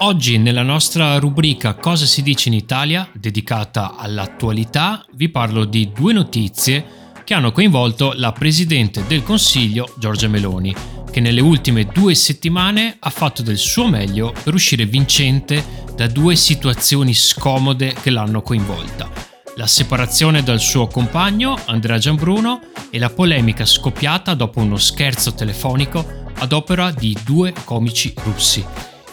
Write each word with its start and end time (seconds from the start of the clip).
Oggi 0.00 0.38
nella 0.38 0.62
nostra 0.62 1.18
rubrica 1.18 1.74
Cosa 1.74 2.06
si 2.06 2.22
dice 2.22 2.50
in 2.50 2.54
Italia, 2.54 3.08
dedicata 3.12 3.96
all'attualità, 3.96 5.04
vi 5.14 5.28
parlo 5.28 5.64
di 5.64 5.90
due 5.92 6.12
notizie 6.12 6.84
che 7.24 7.34
hanno 7.34 7.50
coinvolto 7.50 8.12
la 8.14 8.30
Presidente 8.30 9.04
del 9.08 9.24
Consiglio 9.24 9.92
Giorgia 9.98 10.28
Meloni, 10.28 10.72
che 11.10 11.18
nelle 11.18 11.40
ultime 11.40 11.86
due 11.86 12.14
settimane 12.14 12.96
ha 13.00 13.10
fatto 13.10 13.42
del 13.42 13.58
suo 13.58 13.88
meglio 13.88 14.32
per 14.44 14.54
uscire 14.54 14.86
vincente 14.86 15.64
da 15.96 16.06
due 16.06 16.36
situazioni 16.36 17.12
scomode 17.12 17.92
che 18.00 18.10
l'hanno 18.10 18.40
coinvolta. 18.40 19.10
La 19.56 19.66
separazione 19.66 20.44
dal 20.44 20.60
suo 20.60 20.86
compagno, 20.86 21.58
Andrea 21.66 21.98
Giambruno, 21.98 22.60
e 22.90 23.00
la 23.00 23.10
polemica 23.10 23.66
scoppiata 23.66 24.34
dopo 24.34 24.60
uno 24.60 24.76
scherzo 24.76 25.34
telefonico 25.34 26.06
ad 26.34 26.52
opera 26.52 26.92
di 26.92 27.18
due 27.24 27.52
comici 27.64 28.14
russi. 28.22 28.64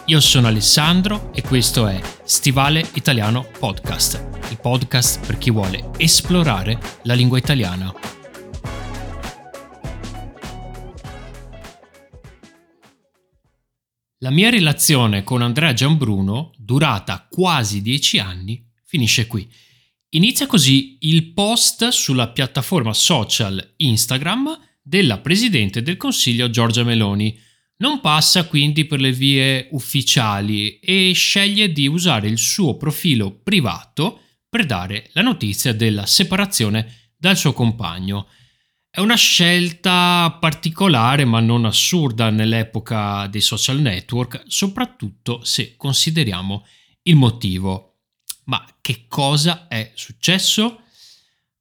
Io 0.08 0.20
sono 0.20 0.46
Alessandro 0.46 1.34
e 1.34 1.42
questo 1.42 1.88
è 1.88 2.00
Stivale 2.26 2.88
Italiano 2.94 3.50
Podcast, 3.58 4.24
il 4.52 4.60
podcast 4.62 5.26
per 5.26 5.40
chi 5.40 5.50
vuole 5.50 5.90
esplorare 5.98 6.80
la 7.06 7.16
lingua 7.16 7.40
italiana. 7.40 7.92
La 14.20 14.30
mia 14.30 14.52
relazione 14.52 15.24
con 15.24 15.42
Andrea 15.42 15.74
Giambruno, 15.74 16.52
durata 16.56 17.28
quasi 17.28 17.82
dieci 17.82 18.20
anni, 18.20 18.64
finisce 18.84 19.26
qui. 19.26 19.52
Inizia 20.10 20.46
così 20.46 20.98
il 21.00 21.34
post 21.34 21.88
sulla 21.88 22.30
piattaforma 22.30 22.94
social 22.94 23.74
Instagram 23.78 24.56
della 24.84 25.18
Presidente 25.18 25.82
del 25.82 25.98
Consiglio 25.98 26.52
Giorgia 26.52 26.84
Meloni, 26.84 27.42
non 27.78 28.00
passa 28.00 28.46
quindi 28.46 28.86
per 28.86 29.00
le 29.00 29.12
vie 29.12 29.68
ufficiali 29.72 30.80
e 30.80 31.12
sceglie 31.14 31.72
di 31.72 31.88
usare 31.88 32.28
il 32.28 32.38
suo 32.38 32.78
profilo 32.78 33.32
privato 33.32 34.22
per 34.48 34.66
dare 34.66 35.10
la 35.14 35.22
notizia 35.22 35.74
della 35.74 36.06
separazione 36.06 37.12
dal 37.18 37.36
suo 37.36 37.52
compagno. 37.52 38.28
È 38.90 39.02
una 39.02 39.16
scelta 39.16 40.38
particolare 40.40 41.26
ma 41.26 41.42
non 41.42 41.66
assurda 41.66 42.30
nell'epoca 42.30 43.28
dei 43.28 43.42
social 43.42 43.82
network, 43.82 44.44
soprattutto 44.48 45.44
se 45.44 45.76
consideriamo 45.76 46.66
il 47.04 47.18
motivo. 47.18 47.98
Ma 48.46 48.66
che 48.80 49.06
cosa 49.10 49.68
è 49.68 49.92
successo? 49.96 50.84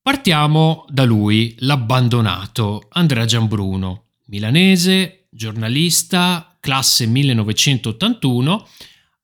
Partiamo 0.00 0.84
da 0.89 1.02
lui, 1.02 1.56
l'abbandonato 1.61 2.89
Andrea 2.91 3.24
Giambruno, 3.24 4.11
milanese, 4.27 5.23
giornalista, 5.34 6.56
classe 6.60 7.06
1981, 7.06 8.68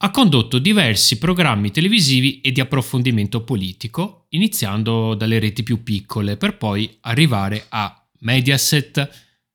ha 0.02 0.10
condotto 0.10 0.58
diversi 0.58 1.18
programmi 1.18 1.70
televisivi 1.70 2.40
e 2.40 2.52
di 2.52 2.60
approfondimento 2.60 3.44
politico, 3.44 4.26
iniziando 4.30 5.14
dalle 5.14 5.38
reti 5.38 5.62
più 5.62 5.82
piccole 5.82 6.36
per 6.36 6.56
poi 6.56 6.98
arrivare 7.02 7.66
a 7.68 8.08
Mediaset, 8.20 9.08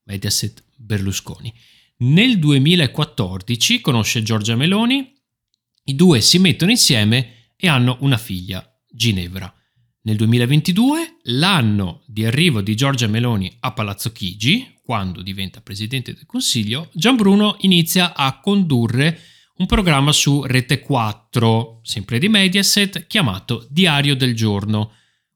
Mediaset 0.04 0.64
Berlusconi. 0.76 1.54
Nel 1.98 2.40
2014 2.40 3.82
conosce 3.82 4.22
Giorgia 4.22 4.56
Meloni, 4.56 5.14
i 5.86 5.96
due 5.96 6.22
si 6.22 6.40
mettono 6.40 6.72
insieme 6.72 7.52
e 7.56 7.68
hanno 7.68 7.98
una 8.02 8.18
figlia, 8.18 8.68
Ginevra. 8.88 9.52
Nel 10.02 10.18
2022, 10.18 11.18
l'anno 11.24 12.04
di 12.06 12.26
arrivo 12.26 12.62
di 12.62 12.76
Giorgia 12.76 13.08
Meloni 13.08 13.52
a 13.62 13.72
Palazzo 13.72 14.12
Chigi, 14.12 14.75
quando 14.86 15.22
diventa 15.24 15.62
Presidente 15.62 16.14
del 16.14 16.28
Consiglio, 16.28 16.90
Gianbruno 16.94 17.58
inizia 17.62 18.14
a 18.16 18.40
condurre 18.40 19.20
un 19.58 19.66
programma 19.66 20.12
su 20.12 20.44
Rete 20.44 20.80
4, 20.82 21.80
sempre 21.82 22.20
di 22.20 22.30
Mediaset, 22.30 23.08
chiamato 23.08 23.66
Diario 23.70 24.16
del 24.16 24.36
Giorno, 24.36 24.92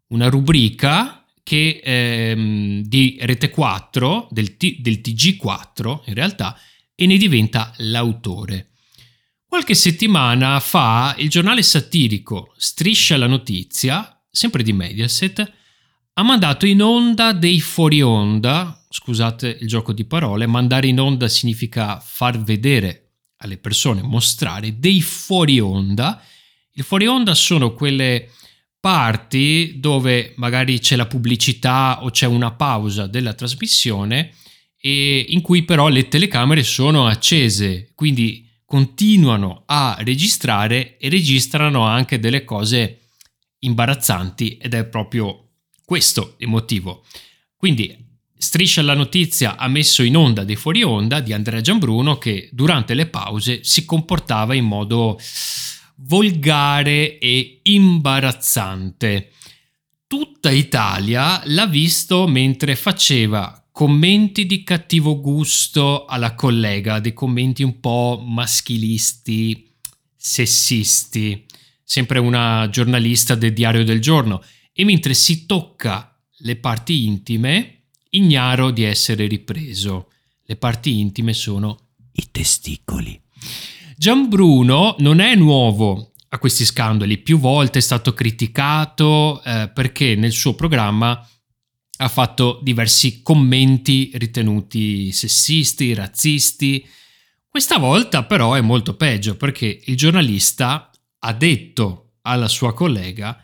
una 0.10 0.30
rubrica 0.30 1.26
che 1.42 1.82
ehm, 1.84 2.84
di 2.84 3.18
Rete 3.22 3.50
4, 3.50 4.28
del, 4.30 4.56
T- 4.56 4.80
del 4.80 5.02
TG4 5.04 6.02
in 6.06 6.14
realtà, 6.14 6.58
e 6.94 7.08
ne 7.08 7.18
diventa 7.18 7.74
l'autore. 7.78 8.74
Qualche 9.48 9.74
settimana 9.74 10.60
fa 10.60 11.16
il 11.18 11.30
giornale 11.30 11.64
satirico 11.64 12.54
Striscia 12.56 13.18
la 13.18 13.26
notizia 13.26 14.14
sempre 14.32 14.64
di 14.64 14.74
Mediaset, 14.74 15.54
ha 16.14 16.24
mandato 16.24 16.66
in 16.66 16.82
onda 16.82 17.34
dei 17.34 17.60
fuori 17.60 18.02
onda, 18.02 18.79
scusate 18.90 19.58
il 19.62 19.68
gioco 19.68 19.94
di 19.94 20.04
parole, 20.06 20.48
mandare 20.48 20.88
in 20.88 21.00
onda 21.00 21.28
significa 21.28 22.00
far 22.00 22.42
vedere 22.42 23.12
alle 23.38 23.58
persone, 23.58 24.02
mostrare 24.02 24.80
dei 24.80 25.02
fuori 25.02 25.60
onda. 25.60 26.22
I 26.74 26.82
fuori 26.82 27.06
onda 27.06 27.36
sono 27.36 27.74
quelle 27.74 28.30
parti 28.80 29.76
dove 29.78 30.34
magari 30.38 30.80
c'è 30.80 30.96
la 30.96 31.06
pubblicità 31.06 32.04
o 32.04 32.10
c'è 32.10 32.26
una 32.26 32.52
pausa 32.52 33.08
della 33.08 33.34
trasmissione 33.34 34.34
e 34.82 35.26
in 35.30 35.42
cui 35.42 35.64
però 35.64 35.88
le 35.90 36.08
telecamere 36.08 36.64
sono 36.64 37.06
accese, 37.06 37.92
quindi 37.94 38.48
continuano 38.66 39.64
a 39.66 39.98
registrare 40.00 40.98
e 40.98 41.10
registrano 41.10 41.84
anche 41.86 42.20
delle 42.20 42.44
cose 42.44 43.00
imbarazzanti 43.60 44.58
ed 44.58 44.74
è 44.74 44.86
proprio 44.86 45.50
questo 45.84 46.36
il 46.40 46.48
motivo. 46.48 47.04
Quindi 47.58 48.08
Striscia 48.42 48.82
la 48.82 48.94
notizia 48.94 49.58
ha 49.58 49.68
messo 49.68 50.02
in 50.02 50.16
onda 50.16 50.46
dei 50.46 50.56
fuori 50.56 50.82
onda 50.82 51.20
di 51.20 51.34
Andrea 51.34 51.60
Giambruno 51.60 52.18
che 52.18 52.48
durante 52.54 52.94
le 52.94 53.08
pause 53.08 53.60
si 53.64 53.84
comportava 53.84 54.54
in 54.54 54.64
modo 54.64 55.20
volgare 55.98 57.18
e 57.18 57.60
imbarazzante. 57.64 59.34
Tutta 60.08 60.52
Italia 60.52 61.42
l'ha 61.44 61.68
visto 61.68 62.28
mentre 62.28 62.78
faceva 62.78 63.62
commenti 63.74 64.46
di 64.46 64.64
cattivo 64.64 65.20
gusto 65.20 66.06
alla 66.06 66.34
collega, 66.34 67.02
dei 67.02 67.14
commenti 67.14 67.62
un 67.62 67.82
po' 67.82 68.24
maschilisti, 68.26 69.76
sessisti 70.16 71.46
sempre 71.90 72.20
una 72.20 72.70
giornalista 72.70 73.34
del 73.34 73.52
Diario 73.52 73.84
del 73.84 74.00
Giorno, 74.00 74.44
e 74.72 74.86
mentre 74.86 75.16
si 75.16 75.48
tocca 75.48 76.16
le 76.42 76.56
parti 76.56 77.06
intime, 77.06 77.79
ignaro 78.10 78.72
di 78.72 78.84
essere 78.84 79.28
ripreso. 79.28 80.12
Le 80.44 80.56
parti 80.56 81.00
intime 81.00 81.34
sono 81.34 81.90
i 82.14 82.30
testicoli. 82.32 83.20
Gianbruno 83.96 84.96
non 85.00 85.20
è 85.20 85.36
nuovo 85.36 86.14
a 86.30 86.38
questi 86.38 86.64
scandali, 86.66 87.18
più 87.18 87.40
volte 87.40 87.80
è 87.80 87.82
stato 87.82 88.14
criticato 88.14 89.42
eh, 89.44 89.70
perché 89.74 90.16
nel 90.16 90.32
suo 90.32 90.54
programma 90.54 91.28
ha 92.02 92.08
fatto 92.08 92.60
diversi 92.64 93.22
commenti 93.22 94.12
ritenuti 94.14 95.12
sessisti, 95.12 95.94
razzisti. 95.94 96.88
Questa 97.48 97.78
volta 97.78 98.24
però 98.24 98.54
è 98.54 98.62
molto 98.62 98.96
peggio 98.96 99.36
perché 99.36 99.82
il 99.86 99.98
giornalista 99.98 100.92
ha 101.20 101.34
detto 101.34 102.14
alla 102.22 102.48
sua 102.48 102.74
collega 102.74 103.38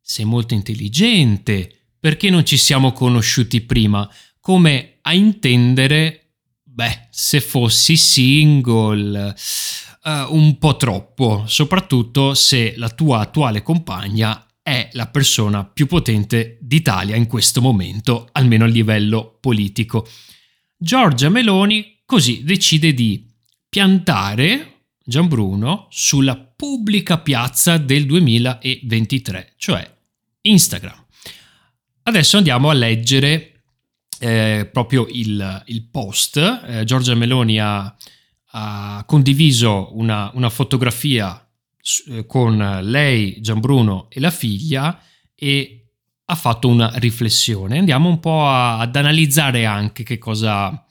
sei 0.00 0.24
molto 0.24 0.54
intelligente, 0.54 1.79
perché 2.00 2.30
non 2.30 2.44
ci 2.44 2.56
siamo 2.56 2.92
conosciuti 2.92 3.60
prima? 3.60 4.10
Come 4.40 4.98
a 5.02 5.12
intendere, 5.12 6.32
beh, 6.62 7.08
se 7.10 7.40
fossi 7.40 7.96
single, 7.96 9.34
uh, 10.04 10.34
un 10.34 10.58
po' 10.58 10.76
troppo, 10.76 11.44
soprattutto 11.46 12.34
se 12.34 12.74
la 12.76 12.88
tua 12.88 13.20
attuale 13.20 13.62
compagna 13.62 14.46
è 14.62 14.88
la 14.92 15.06
persona 15.08 15.64
più 15.64 15.86
potente 15.86 16.58
d'Italia 16.60 17.16
in 17.16 17.26
questo 17.26 17.60
momento, 17.60 18.28
almeno 18.32 18.64
a 18.64 18.68
livello 18.68 19.36
politico. 19.40 20.08
Giorgia 20.76 21.28
Meloni 21.28 22.00
così 22.06 22.42
decide 22.42 22.94
di 22.94 23.26
piantare 23.68 24.86
Gianbruno 25.04 25.88
sulla 25.90 26.36
pubblica 26.36 27.18
piazza 27.18 27.78
del 27.78 28.06
2023, 28.06 29.54
cioè 29.56 29.98
Instagram. 30.42 31.06
Adesso 32.10 32.38
andiamo 32.38 32.70
a 32.70 32.72
leggere 32.72 33.62
eh, 34.18 34.68
proprio 34.72 35.06
il, 35.08 35.62
il 35.66 35.84
post. 35.84 36.38
Eh, 36.38 36.82
Giorgia 36.82 37.14
Meloni 37.14 37.60
ha, 37.60 37.96
ha 38.46 39.04
condiviso 39.06 39.96
una, 39.96 40.28
una 40.34 40.50
fotografia 40.50 41.48
eh, 42.08 42.26
con 42.26 42.80
lei, 42.82 43.40
Gianbruno 43.40 44.08
e 44.10 44.18
la 44.18 44.32
figlia 44.32 45.00
e 45.36 45.92
ha 46.24 46.34
fatto 46.34 46.66
una 46.66 46.90
riflessione. 46.96 47.78
Andiamo 47.78 48.08
un 48.08 48.18
po' 48.18 48.44
a, 48.44 48.80
ad 48.80 48.96
analizzare 48.96 49.64
anche 49.64 50.02
che 50.02 50.18
cosa, 50.18 50.84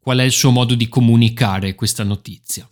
qual 0.00 0.18
è 0.18 0.24
il 0.24 0.32
suo 0.32 0.50
modo 0.50 0.74
di 0.74 0.88
comunicare 0.88 1.76
questa 1.76 2.02
notizia. 2.02 2.68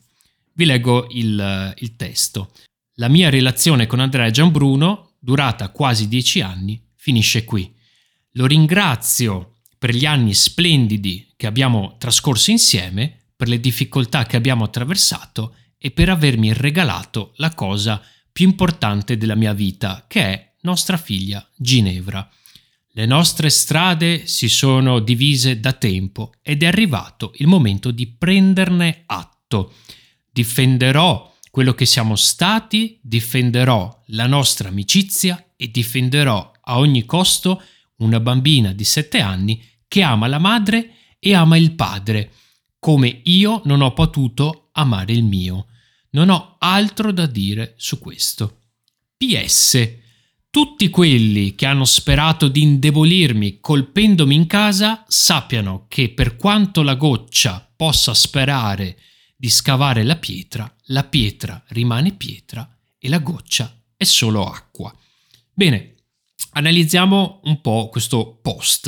Vi 0.54 0.64
leggo 0.64 1.06
il, 1.10 1.72
il 1.78 1.94
testo. 1.94 2.50
La 2.94 3.06
mia 3.06 3.30
relazione 3.30 3.86
con 3.86 4.00
Andrea 4.00 4.28
Gianbruno, 4.30 5.12
durata 5.20 5.68
quasi 5.68 6.08
dieci 6.08 6.40
anni, 6.40 6.82
finisce 6.96 7.44
qui. 7.44 7.78
Lo 8.32 8.46
ringrazio 8.46 9.56
per 9.78 9.94
gli 9.94 10.06
anni 10.06 10.32
splendidi 10.32 11.32
che 11.36 11.46
abbiamo 11.46 11.96
trascorso 11.98 12.50
insieme, 12.50 13.24
per 13.36 13.48
le 13.48 13.60
difficoltà 13.60 14.24
che 14.24 14.36
abbiamo 14.36 14.64
attraversato 14.64 15.56
e 15.76 15.90
per 15.90 16.08
avermi 16.08 16.52
regalato 16.52 17.32
la 17.36 17.52
cosa 17.52 18.00
più 18.30 18.46
importante 18.46 19.16
della 19.16 19.34
mia 19.34 19.52
vita, 19.52 20.04
che 20.08 20.22
è 20.22 20.52
nostra 20.60 20.96
figlia 20.96 21.46
Ginevra. 21.56 22.26
Le 22.92 23.06
nostre 23.06 23.50
strade 23.50 24.26
si 24.26 24.48
sono 24.48 25.00
divise 25.00 25.60
da 25.60 25.72
tempo 25.72 26.32
ed 26.40 26.62
è 26.62 26.66
arrivato 26.66 27.32
il 27.36 27.46
momento 27.46 27.90
di 27.90 28.06
prenderne 28.06 29.02
atto. 29.06 29.74
Difenderò 30.30 31.34
quello 31.50 31.74
che 31.74 31.84
siamo 31.84 32.16
stati, 32.16 32.98
difenderò 33.02 34.02
la 34.06 34.26
nostra 34.26 34.68
amicizia 34.68 35.52
e 35.56 35.70
difenderò 35.70 36.52
a 36.62 36.78
ogni 36.78 37.04
costo 37.04 37.62
una 38.02 38.20
bambina 38.20 38.72
di 38.72 38.84
sette 38.84 39.20
anni 39.20 39.62
che 39.88 40.02
ama 40.02 40.26
la 40.26 40.38
madre 40.38 40.96
e 41.18 41.34
ama 41.34 41.56
il 41.56 41.72
padre, 41.74 42.32
come 42.78 43.20
io 43.24 43.62
non 43.64 43.80
ho 43.80 43.92
potuto 43.92 44.70
amare 44.72 45.12
il 45.12 45.24
mio. 45.24 45.66
Non 46.10 46.30
ho 46.30 46.56
altro 46.58 47.12
da 47.12 47.26
dire 47.26 47.74
su 47.76 47.98
questo. 47.98 48.62
PS. 49.16 50.00
Tutti 50.50 50.90
quelli 50.90 51.54
che 51.54 51.64
hanno 51.64 51.84
sperato 51.84 52.48
di 52.48 52.60
indebolirmi 52.60 53.60
colpendomi 53.60 54.34
in 54.34 54.46
casa 54.46 55.04
sappiano 55.06 55.86
che 55.88 56.10
per 56.10 56.36
quanto 56.36 56.82
la 56.82 56.94
goccia 56.94 57.72
possa 57.74 58.12
sperare 58.12 58.98
di 59.34 59.48
scavare 59.48 60.02
la 60.02 60.16
pietra, 60.16 60.70
la 60.86 61.04
pietra 61.04 61.64
rimane 61.68 62.12
pietra 62.12 62.68
e 62.98 63.08
la 63.08 63.18
goccia 63.18 63.74
è 63.96 64.04
solo 64.04 64.44
acqua. 64.44 64.94
Bene, 65.54 65.94
analizziamo 66.50 67.40
un 67.44 67.60
po' 67.60 67.88
questo 67.90 68.38
post. 68.42 68.86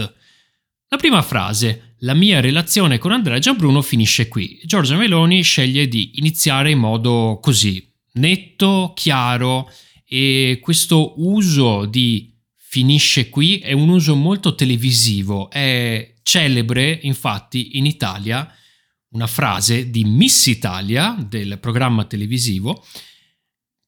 La 0.89 0.97
prima 0.97 1.23
frase, 1.23 1.97
la 2.01 2.15
mia 2.15 2.41
relazione 2.41 2.99
con 2.99 3.13
Andrea 3.13 3.39
Gianbruno 3.39 3.83
finisce 3.83 4.29
qui. 4.29 4.61
Giorgia 4.65 4.97
Meloni 4.97 5.43
sceglie 5.43 5.89
di 5.89 6.13
iniziare 6.15 6.71
in 6.71 6.79
modo 6.79 7.39
così, 7.41 7.91
netto, 8.13 8.93
chiaro 8.95 9.71
e 10.05 10.59
questo 10.63 11.15
uso 11.17 11.87
di 11.87 12.33
finisce 12.55 13.31
qui 13.31 13.59
è 13.59 13.73
un 13.73 13.89
uso 13.89 14.15
molto 14.15 14.55
televisivo, 14.55 15.51
è 15.51 16.15
celebre 16.23 16.99
infatti 17.03 17.79
in 17.79 17.87
Italia 17.87 18.53
una 19.11 19.27
frase 19.27 19.91
di 19.91 20.05
Miss 20.05 20.47
Italia 20.47 21.17
del 21.19 21.59
programma 21.59 22.05
televisivo 22.05 22.85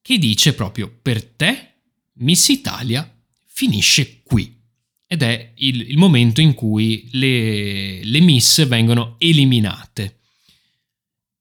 che 0.00 0.18
dice 0.18 0.54
proprio 0.54 0.92
per 1.02 1.24
te 1.24 1.74
Miss 2.18 2.48
Italia 2.48 3.15
finisce 3.56 4.20
qui 4.22 4.54
ed 5.06 5.22
è 5.22 5.52
il, 5.54 5.88
il 5.88 5.96
momento 5.96 6.42
in 6.42 6.52
cui 6.52 7.08
le, 7.12 8.04
le, 8.04 8.20
miss 8.20 8.66
vengono 8.66 9.14
eliminate. 9.16 10.18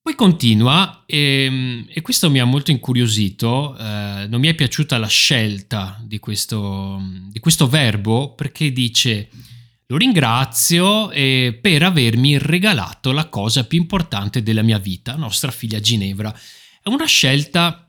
Poi 0.02 0.16
continua 0.16 1.04
e, 1.06 1.18
ehm, 1.44 1.88
e 1.90 2.00
questo 2.00 2.30
mi 2.30 2.40
ha 2.40 2.46
molto 2.46 2.72
incuriosito, 2.72 3.78
eh, 3.78 4.28
non 4.30 4.40
mi 4.40 4.48
è 4.48 4.54
piaciuta 4.54 4.98
la 4.98 5.08
scelta 5.08 6.02
di 6.02 6.20
questo, 6.20 7.02
di 7.30 7.40
questo 7.40 7.68
verbo 7.68 8.34
perché 8.34 8.72
dice 8.72 9.28
lo 9.88 9.98
ringrazio 9.98 11.12
eh, 11.12 11.58
per 11.62 11.84
avermi 11.84 12.38
regalato 12.38 13.12
la 13.12 13.28
cosa 13.28 13.66
più 13.66 13.78
importante 13.78 14.42
della 14.42 14.64
mia 14.64 14.80
vita, 14.80 15.16
nostra 15.16 15.52
figlia 15.52 15.82
Ginevra. 15.82 16.34
È 16.82 16.88
una 16.88 17.06
scelta 17.08 17.85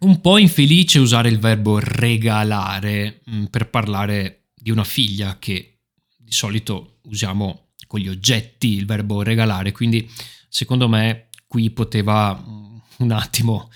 un 0.00 0.20
po' 0.20 0.38
infelice 0.38 0.98
usare 0.98 1.28
il 1.28 1.38
verbo 1.38 1.78
regalare 1.78 3.22
mm, 3.28 3.44
per 3.46 3.68
parlare 3.68 4.50
di 4.54 4.70
una 4.70 4.84
figlia 4.84 5.38
che 5.38 5.80
di 6.16 6.32
solito 6.32 6.98
usiamo 7.04 7.68
con 7.86 8.00
gli 8.00 8.08
oggetti 8.08 8.74
il 8.74 8.86
verbo 8.86 9.22
regalare, 9.22 9.72
quindi 9.72 10.08
secondo 10.48 10.88
me 10.88 11.28
qui 11.46 11.70
poteva 11.70 12.34
mm, 12.34 12.76
un 12.98 13.10
attimo 13.10 13.68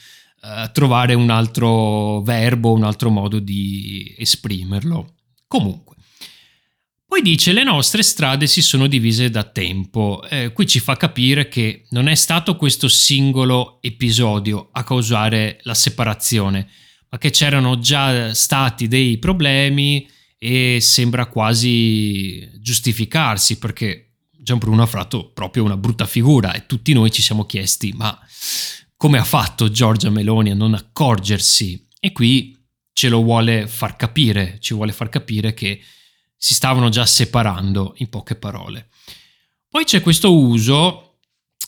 uh, 0.43 0.71
trovare 0.73 1.15
un 1.15 1.31
altro 1.31 2.21
verbo, 2.23 2.73
un 2.73 2.85
altro 2.85 3.11
modo 3.11 3.39
di 3.39 4.15
esprimerlo. 4.17 5.15
Comunque. 5.47 5.94
Poi 7.15 7.23
dice 7.23 7.53
le 7.53 7.63
nostre 7.63 8.03
strade 8.03 8.49
si 8.49 8.61
sono 8.61 8.89
divise 8.89 9.31
da 9.31 9.45
tempo. 9.45 10.21
Eh, 10.29 10.51
qui 10.53 10.67
ci 10.67 10.81
fa 10.81 10.97
capire 10.97 11.47
che 11.47 11.85
non 11.91 12.09
è 12.09 12.17
stato 12.17 12.57
questo 12.57 12.89
singolo 12.89 13.79
episodio 13.83 14.71
a 14.73 14.83
causare 14.83 15.61
la 15.63 15.75
separazione, 15.75 16.69
ma 17.11 17.19
che 17.19 17.31
c'erano 17.31 17.79
già 17.79 18.35
stati 18.35 18.89
dei 18.89 19.19
problemi 19.19 20.09
e 20.37 20.79
sembra 20.81 21.27
quasi 21.27 22.51
giustificarsi 22.61 23.59
perché 23.59 24.15
Gianbruno 24.33 24.83
ha 24.83 24.87
fatto 24.87 25.31
proprio 25.31 25.63
una 25.63 25.77
brutta 25.77 26.07
figura 26.07 26.53
e 26.53 26.67
tutti 26.67 26.93
noi 26.95 27.13
ci 27.13 27.23
siamo 27.23 27.47
chiesti 27.47 27.93
ma 27.95 28.19
come 28.97 29.19
ha 29.19 29.25
fatto 29.25 29.71
Giorgia 29.71 30.11
Meloni 30.11 30.51
a 30.51 30.55
non 30.55 30.75
accorgersi? 30.75 31.81
E 32.01 32.11
qui 32.11 32.59
ce 32.93 33.09
lo 33.09 33.23
vuole 33.23 33.69
far 33.69 33.95
capire, 33.95 34.57
ci 34.59 34.75
vuole 34.75 34.91
far 34.91 35.09
capire 35.09 35.55
che 35.55 35.81
si 36.45 36.53
stavano 36.53 36.91
già 36.91 37.07
separando 37.07 37.95
in 38.01 38.11
poche 38.11 38.35
parole. 38.35 38.89
Poi 39.67 39.85
c'è 39.85 40.03
questo 40.03 40.37
uso 40.37 41.21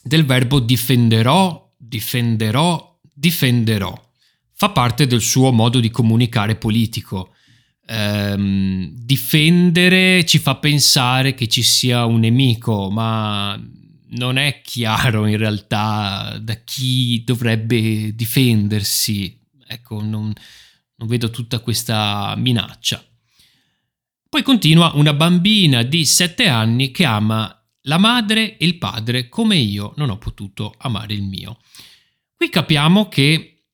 del 0.02 0.26
verbo 0.26 0.60
difenderò, 0.60 1.72
difenderò, 1.78 2.98
difenderò. 3.00 4.10
Fa 4.52 4.68
parte 4.68 5.06
del 5.06 5.22
suo 5.22 5.50
modo 5.50 5.80
di 5.80 5.88
comunicare 5.88 6.56
politico 6.56 7.32
ehm, 7.86 8.90
difendere 8.92 10.26
ci 10.26 10.38
fa 10.38 10.56
pensare 10.56 11.32
che 11.32 11.48
ci 11.48 11.62
sia 11.62 12.04
un 12.04 12.20
nemico, 12.20 12.90
ma 12.90 13.58
non 14.08 14.36
è 14.36 14.60
chiaro 14.60 15.24
in 15.24 15.38
realtà 15.38 16.38
da 16.38 16.54
chi 16.56 17.24
dovrebbe 17.24 18.14
difendersi. 18.14 19.40
Ecco, 19.66 20.02
non, 20.02 20.34
non 20.96 21.08
vedo 21.08 21.30
tutta 21.30 21.60
questa 21.60 22.34
minaccia. 22.36 23.02
Poi 24.28 24.42
continua 24.42 24.92
una 24.94 25.14
bambina 25.14 25.82
di 25.82 26.04
7 26.04 26.48
anni 26.48 26.90
che 26.90 27.04
ama 27.04 27.50
la 27.82 27.98
madre 27.98 28.56
e 28.56 28.66
il 28.66 28.76
padre 28.76 29.28
come 29.28 29.56
io 29.56 29.92
non 29.96 30.10
ho 30.10 30.18
potuto 30.18 30.74
amare 30.78 31.14
il 31.14 31.22
mio. 31.22 31.58
Qui 32.34 32.48
capiamo 32.50 33.08
che 33.08 33.64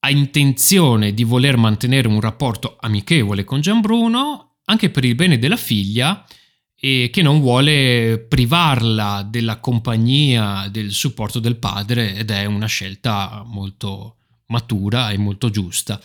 ha 0.00 0.10
intenzione 0.10 1.14
di 1.14 1.22
voler 1.22 1.56
mantenere 1.56 2.08
un 2.08 2.20
rapporto 2.20 2.76
amichevole 2.78 3.44
con 3.44 3.60
Gianbruno 3.60 4.56
anche 4.64 4.90
per 4.90 5.04
il 5.04 5.14
bene 5.14 5.38
della 5.38 5.56
figlia 5.56 6.26
e 6.74 7.08
che 7.12 7.22
non 7.22 7.40
vuole 7.40 8.18
privarla 8.18 9.22
della 9.22 9.60
compagnia, 9.60 10.68
del 10.68 10.92
supporto 10.92 11.38
del 11.38 11.56
padre 11.56 12.16
ed 12.16 12.30
è 12.30 12.44
una 12.44 12.66
scelta 12.66 13.42
molto 13.46 14.16
matura 14.48 15.10
e 15.10 15.18
molto 15.18 15.50
giusta. 15.50 16.00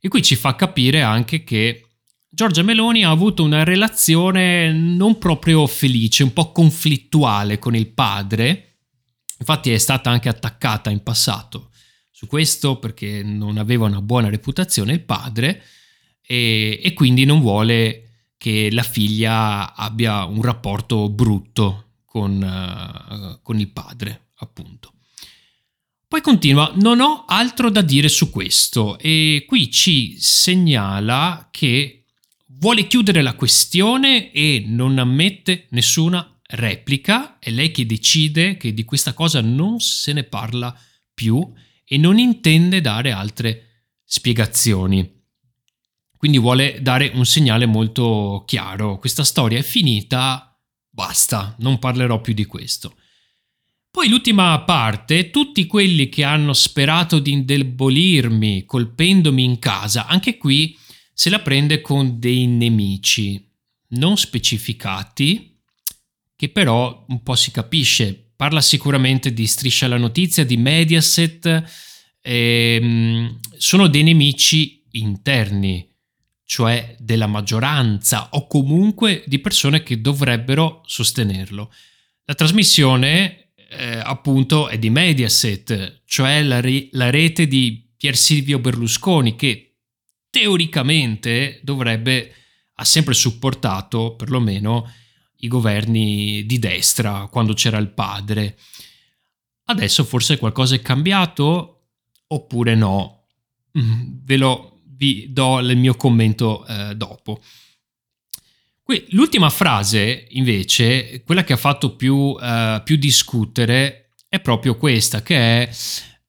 E 0.00 0.08
qui 0.08 0.22
ci 0.22 0.36
fa 0.36 0.54
capire 0.54 1.02
anche 1.02 1.44
che 1.44 1.88
Giorgia 2.34 2.62
Meloni 2.62 3.04
ha 3.04 3.10
avuto 3.10 3.44
una 3.44 3.62
relazione 3.62 4.72
non 4.72 5.18
proprio 5.18 5.66
felice, 5.66 6.22
un 6.22 6.32
po' 6.32 6.50
conflittuale 6.50 7.58
con 7.58 7.76
il 7.76 7.88
padre, 7.88 8.78
infatti 9.38 9.70
è 9.70 9.76
stata 9.76 10.08
anche 10.08 10.30
attaccata 10.30 10.88
in 10.88 11.02
passato 11.02 11.68
su 12.10 12.26
questo 12.26 12.78
perché 12.78 13.22
non 13.22 13.58
aveva 13.58 13.84
una 13.84 14.00
buona 14.00 14.30
reputazione 14.30 14.94
il 14.94 15.02
padre 15.02 15.62
e, 16.22 16.80
e 16.82 16.94
quindi 16.94 17.26
non 17.26 17.42
vuole 17.42 18.30
che 18.38 18.70
la 18.72 18.82
figlia 18.82 19.74
abbia 19.74 20.24
un 20.24 20.40
rapporto 20.40 21.10
brutto 21.10 21.96
con, 22.06 22.40
uh, 22.40 23.42
con 23.42 23.60
il 23.60 23.68
padre, 23.68 24.28
appunto. 24.36 24.94
Poi 26.08 26.22
continua, 26.22 26.72
non 26.76 27.00
ho 27.00 27.26
altro 27.26 27.68
da 27.70 27.82
dire 27.82 28.08
su 28.08 28.30
questo 28.30 28.98
e 28.98 29.44
qui 29.46 29.70
ci 29.70 30.16
segnala 30.18 31.48
che 31.50 32.01
vuole 32.62 32.86
chiudere 32.86 33.22
la 33.22 33.34
questione 33.34 34.30
e 34.30 34.62
non 34.64 34.96
ammette 34.98 35.66
nessuna 35.70 36.40
replica, 36.50 37.40
è 37.40 37.50
lei 37.50 37.72
che 37.72 37.84
decide 37.84 38.56
che 38.56 38.72
di 38.72 38.84
questa 38.84 39.14
cosa 39.14 39.40
non 39.40 39.80
se 39.80 40.12
ne 40.12 40.22
parla 40.22 40.72
più 41.12 41.52
e 41.84 41.98
non 41.98 42.20
intende 42.20 42.80
dare 42.80 43.10
altre 43.10 43.88
spiegazioni. 44.04 45.22
Quindi 46.16 46.38
vuole 46.38 46.78
dare 46.80 47.10
un 47.14 47.26
segnale 47.26 47.66
molto 47.66 48.44
chiaro. 48.46 48.96
Questa 48.98 49.24
storia 49.24 49.58
è 49.58 49.62
finita, 49.62 50.56
basta, 50.88 51.56
non 51.58 51.80
parlerò 51.80 52.20
più 52.20 52.32
di 52.32 52.44
questo. 52.44 52.94
Poi 53.90 54.08
l'ultima 54.08 54.60
parte, 54.60 55.30
tutti 55.30 55.66
quelli 55.66 56.08
che 56.08 56.22
hanno 56.22 56.52
sperato 56.52 57.18
di 57.18 57.32
indebolirmi 57.32 58.64
colpendomi 58.64 59.42
in 59.42 59.58
casa, 59.58 60.06
anche 60.06 60.38
qui 60.38 60.78
se 61.12 61.30
la 61.30 61.40
prende 61.40 61.80
con 61.80 62.18
dei 62.18 62.46
nemici 62.46 63.48
non 63.88 64.16
specificati, 64.16 65.58
che 66.34 66.48
però 66.48 67.04
un 67.08 67.22
po' 67.22 67.34
si 67.34 67.50
capisce 67.50 68.22
Parla 68.42 68.60
sicuramente 68.60 69.32
di 69.32 69.46
Striscia 69.46 69.86
la 69.86 69.98
Notizia, 69.98 70.44
di 70.44 70.56
Mediaset, 70.56 71.62
ehm, 72.20 73.38
sono 73.56 73.86
dei 73.86 74.02
nemici 74.02 74.82
interni, 74.90 75.88
cioè 76.44 76.96
della 76.98 77.28
maggioranza 77.28 78.30
o 78.32 78.48
comunque 78.48 79.22
di 79.28 79.38
persone 79.38 79.84
che 79.84 80.00
dovrebbero 80.00 80.82
sostenerlo. 80.86 81.72
La 82.24 82.34
trasmissione 82.34 83.52
eh, 83.70 84.00
appunto 84.02 84.66
è 84.66 84.76
di 84.76 84.90
Mediaset, 84.90 86.02
cioè 86.04 86.42
la, 86.42 86.60
re- 86.60 86.88
la 86.90 87.10
rete 87.10 87.46
di 87.46 87.92
Pier 87.96 88.16
Silvio 88.16 88.58
Berlusconi 88.58 89.36
che 89.36 89.71
teoricamente 90.32 91.60
dovrebbe 91.62 92.34
ha 92.76 92.84
sempre 92.84 93.12
supportato 93.12 94.16
perlomeno 94.16 94.90
i 95.40 95.48
governi 95.48 96.46
di 96.46 96.58
destra 96.58 97.28
quando 97.30 97.52
c'era 97.52 97.76
il 97.76 97.90
padre. 97.90 98.58
Adesso 99.64 100.04
forse 100.04 100.38
qualcosa 100.38 100.74
è 100.74 100.80
cambiato 100.80 101.88
oppure 102.28 102.74
no. 102.74 103.26
Mm, 103.78 104.24
ve 104.24 104.36
lo 104.38 104.80
vi 104.84 105.26
do 105.30 105.58
il 105.58 105.76
mio 105.76 105.96
commento 105.96 106.66
eh, 106.66 106.94
dopo. 106.96 107.42
Qui, 108.82 109.04
l'ultima 109.10 109.50
frase, 109.50 110.28
invece, 110.30 111.22
quella 111.24 111.44
che 111.44 111.52
ha 111.52 111.56
fatto 111.56 111.94
più, 111.94 112.14
uh, 112.14 112.82
più 112.82 112.96
discutere, 112.96 114.10
è 114.28 114.40
proprio 114.40 114.76
questa, 114.76 115.22
che 115.22 115.36
è 115.36 115.70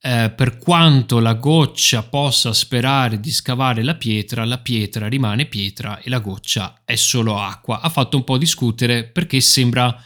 eh, 0.06 0.30
per 0.36 0.58
quanto 0.58 1.18
la 1.18 1.32
goccia 1.32 2.02
possa 2.02 2.52
sperare 2.52 3.18
di 3.20 3.30
scavare 3.30 3.82
la 3.82 3.94
pietra, 3.94 4.44
la 4.44 4.58
pietra 4.58 5.08
rimane 5.08 5.46
pietra 5.46 5.98
e 5.98 6.10
la 6.10 6.18
goccia 6.18 6.82
è 6.84 6.94
solo 6.94 7.40
acqua. 7.40 7.80
Ha 7.80 7.88
fatto 7.88 8.18
un 8.18 8.24
po' 8.24 8.36
discutere 8.36 9.04
perché 9.04 9.40
sembra 9.40 9.98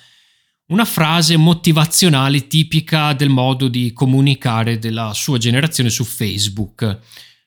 una 0.67 0.85
frase 0.85 1.37
motivazionale 1.37 2.47
tipica 2.47 3.13
del 3.13 3.29
modo 3.29 3.67
di 3.67 3.93
comunicare 3.93 4.79
della 4.79 5.13
sua 5.15 5.37
generazione 5.37 5.91
su 5.91 6.05
Facebook, 6.05 7.01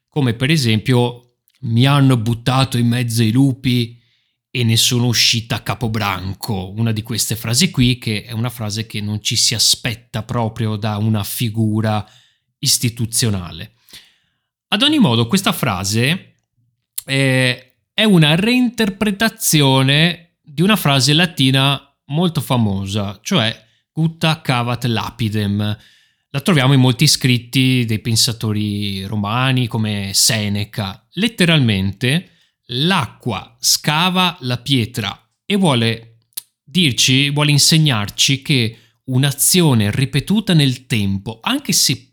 come 0.09 0.33
per 0.33 0.49
esempio 0.49 1.35
mi 1.61 1.85
hanno 1.85 2.17
buttato 2.17 2.77
in 2.77 2.87
mezzo 2.87 3.21
ai 3.21 3.31
lupi 3.31 3.97
e 4.49 4.65
ne 4.65 4.75
sono 4.75 5.05
uscita 5.05 5.63
capobranco, 5.63 6.73
una 6.75 6.91
di 6.91 7.01
queste 7.01 7.37
frasi 7.37 7.71
qui 7.71 7.97
che 7.97 8.25
è 8.25 8.33
una 8.33 8.49
frase 8.49 8.85
che 8.85 8.99
non 8.99 9.21
ci 9.21 9.37
si 9.37 9.53
aspetta 9.53 10.23
proprio 10.23 10.75
da 10.75 10.97
una 10.97 11.23
figura 11.23 12.05
istituzionale. 12.61 13.73
Ad 14.69 14.81
ogni 14.81 14.99
modo, 14.99 15.27
questa 15.27 15.51
frase 15.51 16.35
è, 17.03 17.73
è 17.93 18.03
una 18.03 18.35
reinterpretazione 18.35 20.37
di 20.41 20.61
una 20.61 20.75
frase 20.75 21.13
latina 21.13 21.79
molto 22.05 22.41
famosa, 22.41 23.19
cioè 23.21 23.67
gutta 23.91 24.41
cavat 24.41 24.85
lapidem. 24.85 25.77
La 26.29 26.41
troviamo 26.41 26.73
in 26.73 26.79
molti 26.79 27.07
scritti 27.07 27.83
dei 27.85 27.99
pensatori 27.99 29.03
romani 29.03 29.67
come 29.67 30.11
Seneca. 30.13 31.05
Letteralmente 31.13 32.29
l'acqua 32.67 33.57
scava 33.59 34.37
la 34.41 34.57
pietra 34.57 35.29
e 35.45 35.55
vuole 35.57 36.19
dirci, 36.63 37.31
vuole 37.31 37.51
insegnarci 37.51 38.41
che 38.41 38.77
un'azione 39.05 39.91
ripetuta 39.91 40.53
nel 40.53 40.85
tempo, 40.85 41.39
anche 41.41 41.73
se 41.73 42.10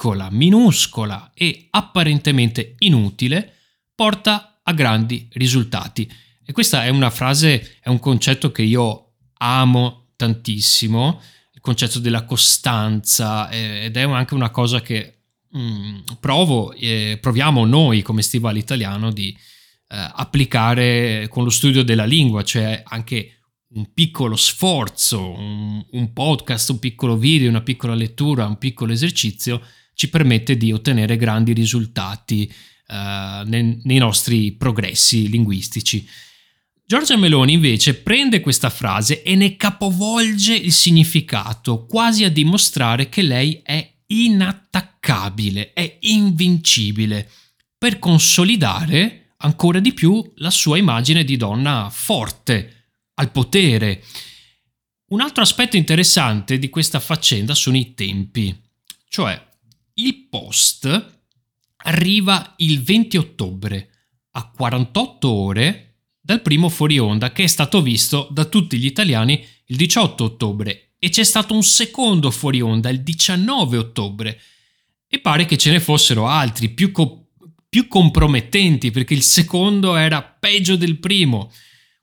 piccola, 0.00 0.30
minuscola 0.30 1.30
e 1.34 1.66
apparentemente 1.68 2.76
inutile, 2.78 3.52
porta 3.94 4.60
a 4.62 4.72
grandi 4.72 5.28
risultati. 5.32 6.10
E 6.42 6.52
questa 6.52 6.84
è 6.84 6.88
una 6.88 7.10
frase, 7.10 7.76
è 7.80 7.90
un 7.90 7.98
concetto 7.98 8.50
che 8.50 8.62
io 8.62 9.16
amo 9.34 10.12
tantissimo, 10.16 11.20
il 11.52 11.60
concetto 11.60 11.98
della 11.98 12.24
costanza 12.24 13.50
eh, 13.50 13.84
ed 13.84 13.96
è 13.98 14.00
anche 14.00 14.32
una 14.32 14.48
cosa 14.48 14.80
che 14.80 15.24
mm, 15.54 15.98
provo, 16.18 16.72
eh, 16.72 17.18
proviamo 17.20 17.66
noi 17.66 18.00
come 18.00 18.22
stivale 18.22 18.58
italiano 18.58 19.12
di, 19.12 19.28
eh, 19.28 20.10
applicare 20.14 21.26
con 21.28 21.44
lo 21.44 21.50
studio 21.50 21.82
della 21.82 22.06
lingua, 22.06 22.42
cioè 22.42 22.82
anche 22.86 23.34
un 23.74 23.92
piccolo 23.92 24.34
sforzo, 24.34 25.28
un, 25.30 25.84
un, 25.90 26.12
podcast, 26.14 26.70
un 26.70 26.78
piccolo 26.78 27.18
video, 27.18 27.50
una 27.50 27.60
piccola 27.60 27.94
lettura, 27.94 28.46
un 28.46 28.56
piccolo 28.56 28.92
esercizio 28.94 29.60
ci 30.00 30.08
permette 30.08 30.56
di 30.56 30.72
ottenere 30.72 31.18
grandi 31.18 31.52
risultati 31.52 32.50
uh, 32.88 33.46
nei, 33.46 33.82
nei 33.82 33.98
nostri 33.98 34.52
progressi 34.52 35.28
linguistici. 35.28 36.08
Giorgia 36.86 37.18
Meloni 37.18 37.52
invece 37.52 37.96
prende 37.96 38.40
questa 38.40 38.70
frase 38.70 39.22
e 39.22 39.34
ne 39.34 39.56
capovolge 39.56 40.54
il 40.54 40.72
significato, 40.72 41.84
quasi 41.84 42.24
a 42.24 42.30
dimostrare 42.30 43.10
che 43.10 43.20
lei 43.20 43.60
è 43.62 43.92
inattaccabile, 44.06 45.74
è 45.74 45.98
invincibile, 46.00 47.30
per 47.76 47.98
consolidare 47.98 49.34
ancora 49.40 49.80
di 49.80 49.92
più 49.92 50.32
la 50.36 50.50
sua 50.50 50.78
immagine 50.78 51.24
di 51.24 51.36
donna 51.36 51.90
forte, 51.92 52.92
al 53.16 53.30
potere. 53.30 54.02
Un 55.08 55.20
altro 55.20 55.42
aspetto 55.42 55.76
interessante 55.76 56.58
di 56.58 56.70
questa 56.70 57.00
faccenda 57.00 57.54
sono 57.54 57.76
i 57.76 57.92
tempi, 57.92 58.58
cioè 59.06 59.48
il 59.94 60.26
post 60.28 61.18
arriva 61.82 62.54
il 62.58 62.82
20 62.82 63.16
ottobre, 63.16 63.90
a 64.32 64.48
48 64.48 65.28
ore 65.28 65.90
dal 66.20 66.42
primo 66.42 66.68
fuori 66.68 66.98
onda 66.98 67.32
che 67.32 67.44
è 67.44 67.46
stato 67.46 67.82
visto 67.82 68.28
da 68.30 68.44
tutti 68.44 68.78
gli 68.78 68.86
italiani 68.86 69.44
il 69.66 69.76
18 69.76 70.24
ottobre 70.24 70.92
e 70.98 71.08
c'è 71.08 71.24
stato 71.24 71.54
un 71.54 71.62
secondo 71.62 72.30
fuori 72.30 72.60
onda 72.60 72.90
il 72.90 73.02
19 73.02 73.76
ottobre 73.78 74.40
e 75.08 75.18
pare 75.18 75.46
che 75.46 75.56
ce 75.56 75.70
ne 75.70 75.80
fossero 75.80 76.28
altri 76.28 76.68
più, 76.68 76.92
co- 76.92 77.30
più 77.68 77.88
compromettenti 77.88 78.90
perché 78.90 79.14
il 79.14 79.22
secondo 79.22 79.96
era 79.96 80.22
peggio 80.22 80.76
del 80.76 80.98
primo. 80.98 81.50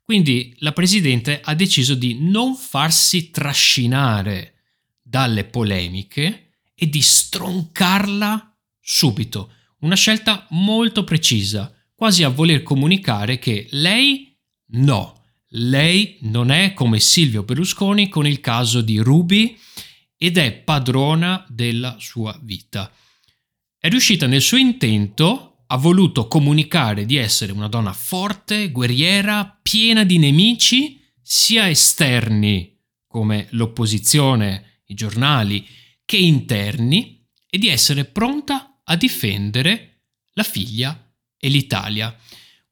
Quindi 0.02 0.54
la 0.58 0.72
Presidente 0.72 1.40
ha 1.42 1.54
deciso 1.54 1.94
di 1.94 2.18
non 2.20 2.54
farsi 2.54 3.30
trascinare 3.30 4.54
dalle 5.00 5.44
polemiche 5.44 6.47
e 6.78 6.88
di 6.88 7.02
stroncarla 7.02 8.56
subito. 8.80 9.52
Una 9.80 9.96
scelta 9.96 10.46
molto 10.50 11.02
precisa, 11.02 11.74
quasi 11.94 12.22
a 12.22 12.28
voler 12.28 12.62
comunicare 12.62 13.38
che 13.38 13.66
lei 13.70 14.36
no, 14.72 15.24
lei 15.48 16.18
non 16.22 16.50
è 16.50 16.74
come 16.74 17.00
Silvio 17.00 17.42
Berlusconi 17.42 18.08
con 18.08 18.26
il 18.26 18.40
caso 18.40 18.80
di 18.80 18.98
Ruby 18.98 19.58
ed 20.16 20.36
è 20.36 20.52
padrona 20.52 21.44
della 21.48 21.96
sua 21.98 22.38
vita. 22.42 22.92
È 23.76 23.88
riuscita 23.88 24.26
nel 24.26 24.42
suo 24.42 24.56
intento 24.56 25.48
ha 25.70 25.76
voluto 25.76 26.28
comunicare 26.28 27.04
di 27.04 27.16
essere 27.16 27.52
una 27.52 27.68
donna 27.68 27.92
forte, 27.92 28.70
guerriera, 28.70 29.58
piena 29.60 30.04
di 30.04 30.18
nemici, 30.18 31.00
sia 31.20 31.68
esterni, 31.68 32.74
come 33.06 33.48
l'opposizione, 33.50 34.82
i 34.86 34.94
giornali, 34.94 35.66
che 36.08 36.16
interni, 36.16 37.22
e 37.50 37.58
di 37.58 37.68
essere 37.68 38.06
pronta 38.06 38.80
a 38.82 38.96
difendere 38.96 40.04
la 40.32 40.42
figlia 40.42 41.12
e 41.36 41.48
l'Italia. 41.50 42.16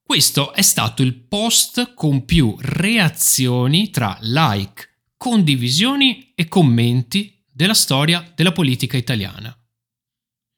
Questo 0.03 0.55
è 0.55 0.63
stato 0.63 1.03
il 1.03 1.13
post 1.13 1.93
con 1.93 2.25
più 2.25 2.57
reazioni 2.59 3.91
tra 3.91 4.17
like, 4.23 4.89
condivisioni 5.19 6.33
e 6.35 6.49
commenti 6.49 7.45
della 7.47 7.75
storia 7.75 8.33
della 8.35 8.53
politica 8.53 8.97
italiana. 8.97 9.55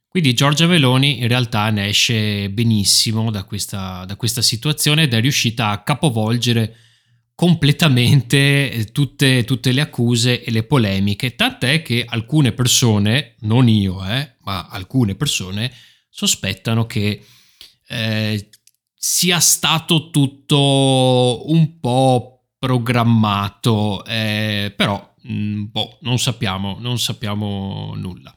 Quindi 0.07 0.33
Giorgia 0.35 0.69
Meloni 0.69 1.19
in 1.19 1.27
realtà 1.27 1.71
ne 1.71 1.89
esce 1.89 2.49
benissimo 2.49 3.33
da 3.33 3.43
questa, 3.43 4.05
da 4.05 4.15
questa 4.15 4.41
situazione 4.41 5.03
ed 5.03 5.15
è 5.15 5.21
riuscita 5.21 5.71
a 5.71 5.83
capovolgere 5.83 6.77
completamente 7.39 8.69
eh, 8.69 8.85
tutte, 8.87 9.45
tutte, 9.45 9.71
le 9.71 9.81
accuse 9.81 10.43
e 10.43 10.51
le 10.51 10.65
polemiche, 10.65 11.37
tant'è 11.37 11.83
che 11.83 12.05
alcune 12.05 12.51
persone, 12.51 13.37
non 13.43 13.69
io, 13.69 14.05
eh, 14.05 14.35
ma 14.41 14.67
alcune 14.67 15.15
persone, 15.15 15.73
sospettano 16.09 16.85
che 16.87 17.25
eh, 17.87 18.49
sia 18.93 19.39
stato 19.39 20.11
tutto 20.11 21.49
un 21.49 21.79
po' 21.79 22.49
programmato, 22.59 24.05
eh, 24.05 24.75
però 24.77 25.15
mh, 25.23 25.33
mm, 25.33 25.65
boh, 25.71 25.99
non 26.01 26.19
sappiamo, 26.19 26.79
non 26.81 26.99
sappiamo 26.99 27.95
nulla. 27.95 28.37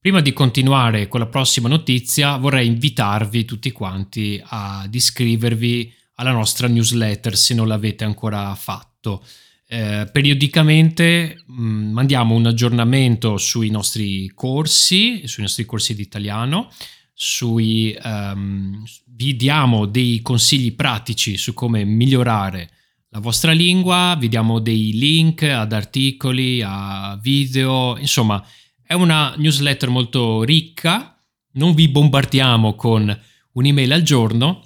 Prima 0.00 0.20
di 0.20 0.32
continuare 0.32 1.06
con 1.06 1.20
la 1.20 1.28
prossima 1.28 1.68
notizia 1.68 2.36
vorrei 2.36 2.66
invitarvi 2.66 3.44
tutti 3.44 3.70
quanti 3.70 4.42
ad 4.44 4.92
iscrivervi 4.92 6.00
alla 6.22 6.32
nostra 6.32 6.68
newsletter 6.68 7.36
se 7.36 7.52
non 7.54 7.68
l'avete 7.68 8.04
ancora 8.04 8.54
fatto. 8.54 9.24
Eh, 9.66 10.08
periodicamente 10.10 11.42
mh, 11.46 11.62
mm, 11.62 11.92
mandiamo 11.92 12.34
un 12.34 12.46
aggiornamento 12.46 13.36
sui 13.36 13.70
nostri 13.70 14.30
corsi, 14.34 15.26
sui 15.26 15.42
nostri 15.42 15.64
corsi 15.64 15.94
di 15.94 16.02
italiano, 16.02 16.70
sui, 17.12 17.96
um, 18.02 18.82
vi 19.06 19.36
diamo 19.36 19.86
dei 19.86 20.20
consigli 20.22 20.74
pratici 20.74 21.36
su 21.36 21.54
come 21.54 21.84
migliorare 21.84 22.70
la 23.10 23.20
vostra 23.20 23.52
lingua, 23.52 24.16
vi 24.18 24.28
diamo 24.28 24.58
dei 24.58 24.92
link 24.92 25.42
ad 25.42 25.72
articoli, 25.72 26.62
a 26.64 27.18
video, 27.20 27.96
insomma 27.98 28.42
è 28.84 28.94
una 28.94 29.34
newsletter 29.36 29.90
molto 29.90 30.42
ricca, 30.42 31.16
non 31.52 31.74
vi 31.74 31.88
bombardiamo 31.88 32.74
con 32.74 33.20
un'email 33.52 33.92
al 33.92 34.02
giorno 34.02 34.64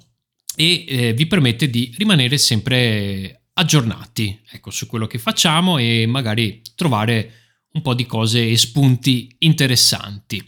e 0.59 0.85
eh, 0.87 1.13
vi 1.13 1.27
permette 1.27 1.69
di 1.69 1.93
rimanere 1.97 2.39
sempre 2.39 3.43
aggiornati 3.53 4.41
ecco, 4.49 4.71
su 4.71 4.87
quello 4.87 5.05
che 5.05 5.19
facciamo 5.19 5.77
e 5.77 6.07
magari 6.07 6.63
trovare 6.73 7.33
un 7.73 7.83
po' 7.83 7.93
di 7.93 8.07
cose 8.07 8.49
e 8.49 8.57
spunti 8.57 9.35
interessanti. 9.39 10.43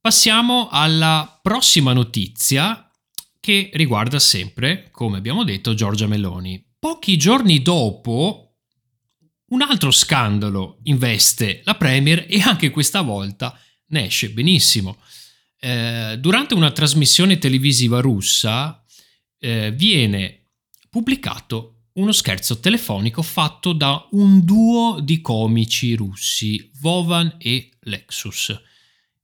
Passiamo 0.00 0.68
alla 0.70 1.38
prossima 1.42 1.92
notizia 1.92 2.90
che 3.38 3.68
riguarda 3.74 4.18
sempre, 4.18 4.88
come 4.90 5.18
abbiamo 5.18 5.44
detto, 5.44 5.74
Giorgia 5.74 6.06
Meloni. 6.06 6.64
Pochi 6.78 7.18
giorni 7.18 7.60
dopo 7.60 8.54
un 9.48 9.60
altro 9.60 9.90
scandalo 9.90 10.78
investe 10.84 11.60
la 11.64 11.74
Premier 11.74 12.24
e 12.26 12.40
anche 12.40 12.70
questa 12.70 13.02
volta 13.02 13.54
ne 13.88 14.06
esce 14.06 14.30
benissimo. 14.30 14.96
Eh, 15.60 16.16
durante 16.18 16.54
una 16.54 16.70
trasmissione 16.70 17.38
televisiva 17.38 18.00
russa 18.00 18.84
eh, 19.38 19.72
viene 19.72 20.50
pubblicato 20.88 21.78
uno 21.94 22.12
scherzo 22.12 22.60
telefonico 22.60 23.22
fatto 23.22 23.72
da 23.72 24.06
un 24.12 24.44
duo 24.44 25.00
di 25.00 25.20
comici 25.20 25.94
russi, 25.94 26.70
Vovan 26.80 27.34
e 27.38 27.70
Lexus. 27.80 28.56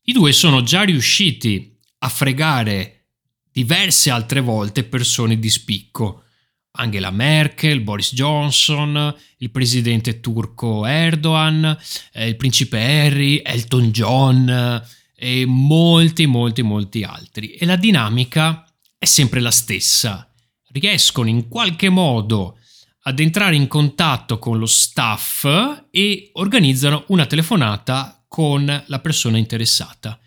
I 0.03 0.13
due 0.13 0.33
sono 0.33 0.63
già 0.63 0.83
riusciti 0.83 1.79
a 1.99 2.09
fregare 2.09 3.07
diverse 3.53 4.11
altre 4.11 4.41
volte 4.41 4.83
persone 4.83 5.39
di 5.39 5.49
spicco. 5.49 6.25
Angela 6.73 7.13
Merkel, 7.13 7.83
Boris 7.83 8.13
Johnson, 8.13 9.15
il 9.39 9.51
presidente 9.53 10.19
turco 10.19 10.85
Erdogan, 10.85 11.79
eh, 12.13 12.27
il 12.27 12.37
principe 12.37 12.81
Harry, 12.81 13.41
Elton 13.45 13.91
John 13.93 14.83
e 15.25 15.47
molti, 15.47 16.27
molti, 16.27 16.61
molti 16.61 17.03
altri. 17.03 17.53
E 17.53 17.65
la 17.65 17.77
dinamica 17.77 18.71
è 18.99 19.07
sempre 19.07 19.41
la 19.41 19.51
stessa. 19.51 20.31
Riescono 20.69 21.31
in 21.31 21.49
qualche 21.49 21.89
modo 21.89 22.59
ad 23.05 23.19
entrare 23.21 23.57
in 23.57 23.67
contatto 23.67 24.39
con 24.39 24.59
lo 24.59 24.67
staff 24.67 25.47
e 25.91 26.29
organizzano 26.35 27.05
una 27.09 27.25
telefonata 27.25 28.23
con 28.29 28.85
la 28.87 28.99
persona 28.99 29.39
interessata. 29.39 30.19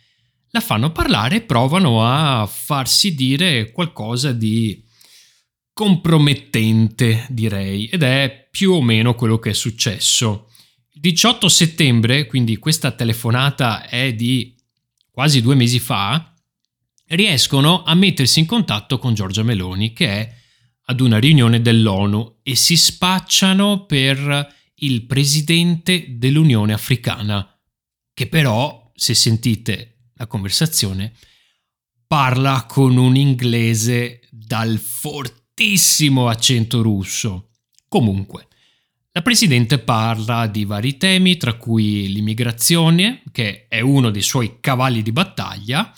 La 0.50 0.62
fanno 0.62 0.92
parlare 0.92 1.36
e 1.36 1.42
provano 1.42 2.04
a 2.04 2.48
farsi 2.48 3.14
dire 3.14 3.72
qualcosa 3.72 4.32
di 4.32 4.84
compromettente, 5.74 7.28
direi, 7.30 7.86
ed 7.86 8.02
è 8.02 8.48
più 8.50 8.72
o 8.72 8.82
meno 8.82 9.14
quello 9.14 9.38
che 9.38 9.52
è 9.52 9.54
successo. 9.54 10.50
Il 10.94 11.02
18 11.02 11.48
settembre, 11.50 12.26
quindi 12.26 12.58
questa 12.58 12.90
telefonata 12.90 13.88
è 13.88 14.12
di 14.16 14.57
quasi 15.18 15.42
due 15.42 15.56
mesi 15.56 15.80
fa, 15.80 16.32
riescono 17.08 17.82
a 17.82 17.96
mettersi 17.96 18.38
in 18.38 18.46
contatto 18.46 19.00
con 19.00 19.16
Giorgia 19.16 19.42
Meloni, 19.42 19.92
che 19.92 20.08
è 20.08 20.36
ad 20.90 21.00
una 21.00 21.18
riunione 21.18 21.60
dell'ONU, 21.60 22.42
e 22.44 22.54
si 22.54 22.78
spacciano 22.78 23.88
per 23.88 24.54
il 24.76 25.08
presidente 25.08 26.06
dell'Unione 26.20 26.72
Africana, 26.72 27.52
che 28.14 28.28
però, 28.28 28.92
se 28.94 29.16
sentite 29.16 30.12
la 30.14 30.28
conversazione, 30.28 31.14
parla 32.06 32.68
con 32.68 32.96
un 32.96 33.16
inglese 33.16 34.22
dal 34.30 34.78
fortissimo 34.78 36.28
accento 36.28 36.84
russo. 36.84 37.54
Comunque, 37.88 38.50
la 39.18 39.24
Presidente 39.24 39.80
parla 39.80 40.46
di 40.46 40.64
vari 40.64 40.98
temi, 40.98 41.38
tra 41.38 41.56
cui 41.56 42.08
l'immigrazione, 42.14 43.24
che 43.32 43.66
è 43.68 43.80
uno 43.80 44.12
dei 44.12 44.22
suoi 44.22 44.60
cavalli 44.60 45.02
di 45.02 45.12
battaglia, 45.12 45.92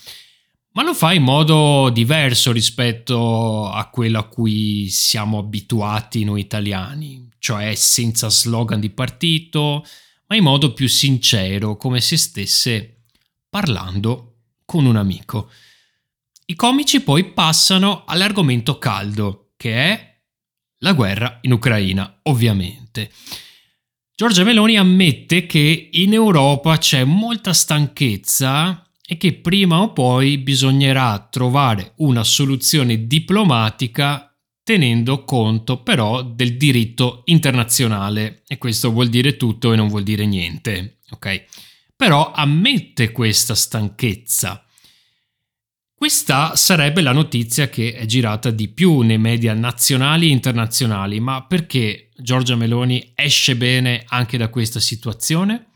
ma 0.71 0.83
lo 0.83 0.93
fa 0.93 1.11
in 1.11 1.23
modo 1.23 1.89
diverso 1.89 2.53
rispetto 2.53 3.69
a 3.69 3.89
quello 3.89 4.19
a 4.19 4.27
cui 4.29 4.88
siamo 4.88 5.38
abituati 5.38 6.23
noi 6.23 6.39
italiani, 6.39 7.27
cioè 7.39 7.75
senza 7.75 8.29
slogan 8.29 8.79
di 8.79 8.89
partito, 8.89 9.85
ma 10.27 10.38
in 10.38 10.43
modo 10.43 10.71
più 10.71 10.88
sincero, 10.88 11.75
come 11.75 11.99
se 11.99 12.15
stesse 12.15 13.01
parlando 13.49 14.35
con 14.63 14.85
un 14.85 14.95
amico. 14.95 15.51
I 16.45 16.55
comici 16.55 17.01
poi 17.01 17.25
passano 17.25 18.05
all'argomento 18.05 18.77
caldo, 18.77 19.51
che 19.57 19.74
è 19.74 20.08
la 20.79 20.94
guerra 20.94 21.39
in 21.42 21.53
Ucraina, 21.53 22.20
ovviamente. 22.24 23.11
Giorgia 24.15 24.44
Meloni 24.44 24.77
ammette 24.77 25.46
che 25.46 25.89
in 25.92 26.13
Europa 26.13 26.77
c'è 26.77 27.03
molta 27.05 27.53
stanchezza 27.53 28.85
e 29.05 29.18
che 29.18 29.33
prima 29.33 29.81
o 29.81 29.94
poi 29.94 30.37
bisognerà 30.37 31.27
trovare 31.31 31.94
una 31.98 32.24
soluzione 32.24 33.07
diplomatica 33.07 34.29
tenendo 34.61 35.24
conto 35.24 35.81
però 35.81 36.22
del 36.22 36.55
diritto 36.57 37.24
internazionale 37.25 38.44
e 38.48 38.57
questo 38.57 38.92
vuol 38.92 39.07
dire 39.07 39.35
tutto 39.35 39.74
e 39.74 39.75
non 39.75 39.87
vuol 39.87 40.03
dire 40.03 40.25
niente, 40.27 41.00
ok? 41.09 41.46
Però 41.96 42.31
ammette 42.31 43.11
questa 43.11 43.55
stanchezza 43.55 44.63
questa 46.00 46.55
sarebbe 46.55 47.01
la 47.01 47.12
notizia 47.12 47.68
che 47.68 47.92
è 47.92 48.05
girata 48.05 48.51
di 48.51 48.70
più 48.70 49.01
nei 49.01 49.18
media 49.18 49.53
nazionali 49.53 50.29
e 50.29 50.31
internazionali, 50.31 51.20
ma 51.20 51.44
perché 51.44 52.12
Giorgia 52.16 52.55
Meloni 52.55 53.12
esce 53.14 53.57
bene 53.57 54.05
anche 54.07 54.38
da 54.38 54.48
questa 54.48 54.79
situazione? 54.79 55.72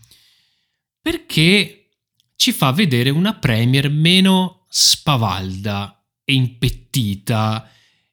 Perché 1.02 1.90
ci 2.38 2.54
fa 2.54 2.72
vedere 2.72 3.10
una 3.10 3.34
Premier 3.34 3.90
meno 3.90 4.66
spavalda 4.70 6.02
e 6.24 6.34
impettita. 6.34 7.70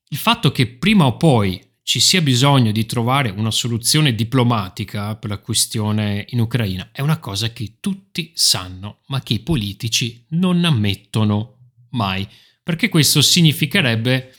Il 0.09 0.19
fatto 0.19 0.51
che 0.51 0.67
prima 0.67 1.07
o 1.07 1.17
poi 1.17 1.65
ci 1.85 2.01
sia 2.01 2.23
bisogno 2.23 2.73
di 2.73 2.87
trovare 2.87 3.31
una 3.31 3.53
soluzione 3.53 4.17
diplomatica 4.17 5.15
per 5.15 5.31
la 5.31 5.39
questione 5.39 6.25
in 6.31 6.41
Ucraina 6.41 6.89
è 6.91 7.03
una 7.03 7.21
cosa 7.21 7.53
che 7.53 7.77
tutti 7.79 8.33
sanno, 8.35 8.99
ma 9.07 9.23
che 9.23 9.35
i 9.35 9.39
politici 9.39 10.25
non 10.31 10.65
ammettono 10.65 11.55
mai, 11.91 12.27
perché 12.63 12.89
questo 12.89 13.23
significherebbe 13.23 14.35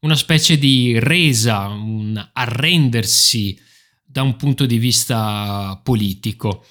una 0.00 0.16
specie 0.16 0.58
di 0.58 0.98
resa, 0.98 1.68
un 1.68 2.30
arrendersi 2.32 3.58
da 4.04 4.22
un 4.22 4.36
punto 4.36 4.66
di 4.66 4.78
vista 4.78 5.80
politico. 5.82 6.66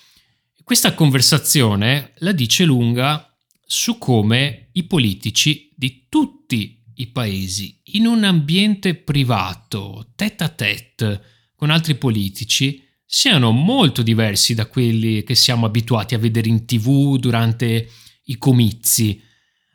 Questa 0.63 0.93
conversazione 0.93 2.13
la 2.17 2.31
dice 2.33 2.65
lunga 2.65 3.25
su 3.65 3.97
come 3.97 4.69
i 4.73 4.83
politici 4.83 5.71
di 5.75 6.05
tutti 6.07 6.83
i 6.95 7.07
paesi, 7.07 7.79
in 7.93 8.05
un 8.05 8.23
ambiente 8.23 8.95
privato, 8.95 10.11
tête 10.15 10.43
à 10.43 10.49
tête 10.49 11.21
con 11.55 11.69
altri 11.69 11.95
politici, 11.95 12.83
siano 13.05 13.51
molto 13.51 14.01
diversi 14.01 14.53
da 14.53 14.67
quelli 14.67 15.23
che 15.23 15.35
siamo 15.35 15.65
abituati 15.65 16.15
a 16.15 16.19
vedere 16.19 16.47
in 16.47 16.65
tv 16.65 17.17
durante 17.17 17.89
i 18.25 18.37
comizi 18.37 19.21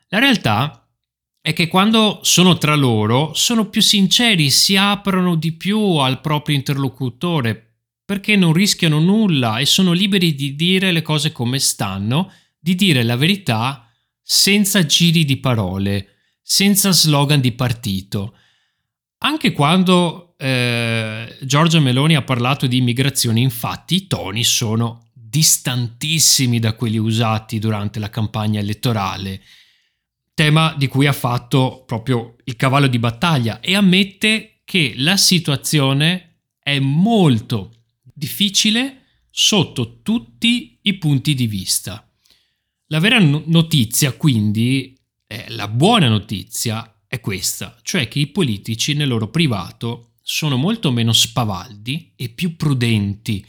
la 0.09 0.19
realtà 0.19 0.87
è 1.41 1.53
che 1.53 1.69
quando 1.69 2.21
sono 2.23 2.59
tra 2.59 2.75
loro 2.75 3.33
sono 3.35 3.69
più 3.69 3.81
sinceri, 3.81 4.51
si 4.51 4.77
aprono 4.77 5.37
di 5.37 5.53
più 5.53 5.79
al 5.97 6.21
proprio 6.21 6.57
interlocutore 6.57 7.63
perché 8.05 8.37
non 8.37 8.53
rischiano 8.53 9.01
nulla 9.01 9.59
e 9.59 9.67
sono 9.67 9.93
liberi 9.93 10.35
di 10.35 10.55
dire 10.55 10.93
le 10.93 11.03
cose 11.03 11.33
come 11.33 11.59
stanno, 11.59 12.33
di 12.59 12.75
dire 12.75 13.03
la 13.03 13.17
verità 13.17 13.89
senza 14.23 14.85
giri 14.87 15.25
di 15.25 15.37
parole, 15.39 16.17
senza 16.43 16.93
slogan 16.93 17.41
di 17.41 17.53
partito. 17.53 18.37
Anche 19.19 19.53
quando 19.53 20.35
eh, 20.39 21.37
Giorgia 21.43 21.81
Meloni 21.81 22.15
ha 22.15 22.23
parlato 22.23 22.67
di 22.67 22.77
immigrazione, 22.77 23.41
infatti, 23.41 23.95
i 23.95 24.07
toni 24.07 24.45
sono 24.45 25.11
distantissimi 25.13 26.61
da 26.61 26.75
quelli 26.75 26.99
usati 26.99 27.59
durante 27.59 27.99
la 27.99 28.11
campagna 28.11 28.61
elettorale 28.61 29.43
tema 30.37 30.75
di 30.77 30.87
cui 30.87 31.07
ha 31.07 31.15
fatto 31.15 31.85
proprio 31.87 32.37
il 32.45 32.57
cavallo 32.57 32.89
di 32.89 32.99
battaglia 32.99 33.61
e 33.61 33.75
ammette 33.75 34.61
che 34.65 34.93
la 34.97 35.17
situazione 35.17 36.43
è 36.63 36.79
molto 36.79 37.73
difficile 38.03 39.05
sotto 39.31 40.03
tutti 40.03 40.79
i 40.83 40.99
punti 40.99 41.33
di 41.33 41.47
vista. 41.47 42.07
La 42.89 43.01
vera 43.01 43.19
notizia 43.19 44.13
quindi, 44.13 44.95
eh, 45.27 45.47
la 45.49 45.69
buona 45.69 46.09
notizia 46.09 47.01
è 47.07 47.19
questa, 47.19 47.75
cioè 47.81 48.07
che 48.07 48.19
i 48.19 48.27
politici 48.27 48.93
nel 48.93 49.09
loro 49.09 49.31
privato 49.31 50.17
sono 50.21 50.59
molto 50.59 50.93
meno 50.93 51.15
spavaldi 51.15 52.13
e 52.15 52.29
più 52.29 52.57
prudenti 52.57 53.43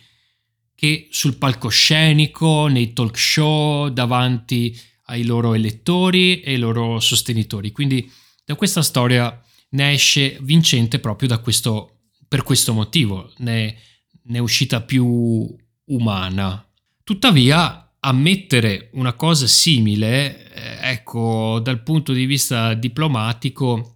che 0.73 1.09
sul 1.11 1.35
palcoscenico, 1.35 2.67
nei 2.67 2.93
talk 2.93 3.17
show, 3.17 3.89
davanti 3.89 4.73
ai 5.07 5.25
loro 5.25 5.53
elettori 5.53 6.41
e 6.41 6.51
ai 6.51 6.57
loro 6.57 6.99
sostenitori. 6.99 7.71
Quindi 7.71 8.09
da 8.45 8.55
questa 8.55 8.81
storia 8.81 9.41
ne 9.69 9.91
esce 9.91 10.37
vincente 10.41 10.99
proprio 10.99 11.39
questo, 11.41 11.99
per 12.27 12.43
questo 12.43 12.73
motivo, 12.73 13.31
ne, 13.37 13.77
ne 14.23 14.37
è 14.37 14.41
uscita 14.41 14.81
più 14.81 15.55
umana. 15.85 16.65
Tuttavia, 17.03 17.93
ammettere 17.99 18.89
una 18.93 19.13
cosa 19.13 19.47
simile, 19.47 20.53
eh, 20.53 20.91
ecco, 20.91 21.59
dal 21.61 21.83
punto 21.83 22.13
di 22.13 22.25
vista 22.25 22.73
diplomatico, 22.73 23.95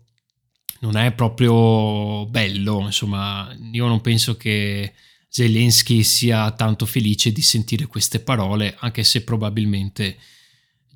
non 0.82 0.98
è 0.98 1.12
proprio 1.12 2.26
bello, 2.28 2.82
insomma, 2.86 3.56
io 3.72 3.88
non 3.88 4.02
penso 4.02 4.36
che 4.36 4.94
Zelensky 5.28 6.04
sia 6.04 6.52
tanto 6.52 6.86
felice 6.86 7.32
di 7.32 7.42
sentire 7.42 7.86
queste 7.86 8.20
parole, 8.20 8.76
anche 8.80 9.04
se 9.04 9.24
probabilmente 9.24 10.18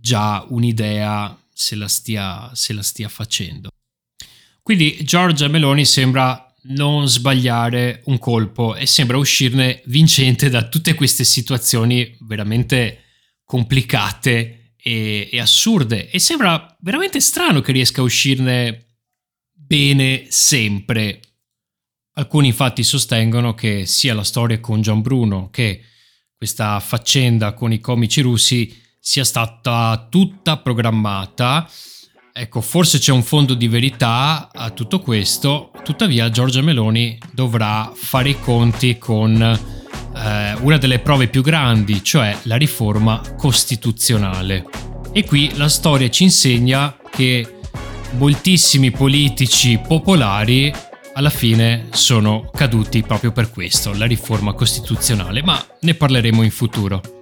già 0.06 0.46
un'idea 0.50 1.36
se 1.52 1.74
la 1.74 1.88
stia, 1.88 2.52
se 2.54 2.74
la 2.74 2.84
stia 2.84 3.10
facendo. 3.10 3.70
Quindi 4.62 5.04
Giorgia 5.04 5.48
Meloni 5.48 5.84
sembra 5.84 6.54
non 6.68 7.08
sbagliare 7.08 8.02
un 8.06 8.20
colpo 8.20 8.76
e 8.76 8.86
sembra 8.86 9.18
uscirne 9.18 9.82
vincente 9.86 10.50
da 10.50 10.68
tutte 10.68 10.94
queste 10.94 11.24
situazioni 11.24 12.16
veramente 12.20 13.02
complicate 13.44 14.74
e, 14.78 15.28
e 15.32 15.40
assurde 15.40 16.12
e 16.12 16.20
sembra 16.20 16.78
veramente 16.82 17.20
strano 17.20 17.62
che 17.62 17.72
riesca 17.72 18.02
a 18.02 18.04
uscirne 18.04 18.98
bene 19.52 20.28
sempre. 20.30 21.20
Alcuni 22.14 22.48
infatti 22.48 22.84
sostengono 22.84 23.56
che 23.56 23.88
sia 23.88 24.14
la 24.14 24.24
storia 24.24 24.60
con 24.60 24.82
Gian 24.82 25.02
Bruno 25.02 25.50
che 25.50 25.82
questa 26.36 26.80
faccenda 26.80 27.54
con 27.54 27.74
i 27.74 27.80
comici 27.80 28.22
russi 28.22 28.84
sia 29.08 29.24
stata 29.24 30.08
tutta 30.10 30.58
programmata. 30.58 31.70
Ecco, 32.34 32.60
forse 32.60 32.98
c'è 32.98 33.12
un 33.12 33.22
fondo 33.22 33.54
di 33.54 33.68
verità 33.68 34.50
a 34.52 34.72
tutto 34.72 35.00
questo, 35.00 35.70
tuttavia 35.84 36.32
Giorgia 36.32 36.62
Meloni 36.62 37.16
dovrà 37.32 37.92
fare 37.94 38.30
i 38.30 38.40
conti 38.40 38.98
con 38.98 39.40
eh, 39.40 40.54
una 40.60 40.78
delle 40.78 41.00
prove 41.00 41.28
più 41.28 41.44
grandi, 41.44 42.04
cioè 42.04 42.36
la 42.44 42.56
riforma 42.56 43.22
costituzionale. 43.38 44.66
E 45.12 45.24
qui 45.24 45.56
la 45.56 45.70
storia 45.70 46.10
ci 46.10 46.24
insegna 46.24 46.98
che 47.12 47.60
moltissimi 48.14 48.90
politici 48.90 49.80
popolari 49.88 50.74
alla 51.14 51.30
fine 51.30 51.90
sono 51.92 52.50
caduti 52.52 53.04
proprio 53.04 53.32
per 53.32 53.52
questo, 53.52 53.94
la 53.94 54.06
riforma 54.06 54.54
costituzionale, 54.54 55.44
ma 55.44 55.64
ne 55.82 55.94
parleremo 55.94 56.42
in 56.42 56.52
futuro. 56.52 57.15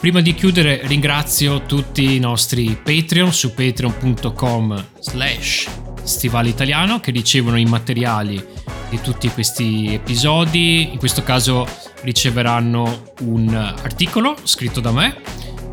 Prima 0.00 0.20
di 0.20 0.32
chiudere 0.32 0.80
ringrazio 0.84 1.62
tutti 1.62 2.14
i 2.14 2.20
nostri 2.20 2.78
Patreon 2.80 3.32
su 3.32 3.52
patreon.com 3.52 4.86
slash 5.00 5.68
stivale 6.04 6.54
che 6.54 7.10
ricevono 7.10 7.58
i 7.58 7.64
materiali 7.64 8.42
di 8.88 9.00
tutti 9.00 9.28
questi 9.28 9.92
episodi. 9.92 10.92
In 10.92 10.98
questo 10.98 11.24
caso 11.24 11.66
riceveranno 12.02 13.12
un 13.22 13.52
articolo 13.52 14.36
scritto 14.44 14.78
da 14.78 14.92
me 14.92 15.20